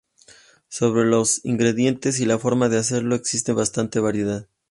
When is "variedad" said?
3.99-4.47